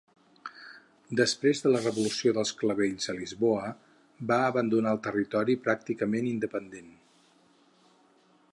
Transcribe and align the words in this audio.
Després 1.19 1.59
de 1.65 1.73
la 1.73 1.81
Revolució 1.83 2.33
dels 2.37 2.53
clavells 2.61 3.11
a 3.13 3.15
Lisboa, 3.19 3.69
va 4.33 4.39
abandonar 4.47 4.95
el 4.97 5.03
territori 5.09 5.57
pràcticament 5.69 6.31
independent. 6.33 6.91